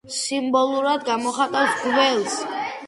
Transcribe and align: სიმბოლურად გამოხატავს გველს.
სიმბოლურად 0.13 1.05
გამოხატავს 1.11 1.81
გველს. 1.87 2.39